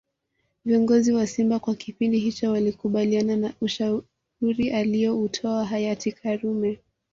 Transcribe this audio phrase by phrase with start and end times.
[0.65, 6.79] Viongozi wa simba kwa kipindi hicho walikubaliana na ushauri alioutoa hayati karume